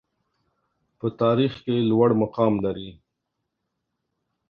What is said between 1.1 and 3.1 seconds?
تاریخ کې لوړ مقام لري.